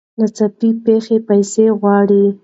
ناڅاپي 0.17 0.69
پېښې 0.85 1.17
پیسې 1.27 1.65
غواړي. 1.79 2.23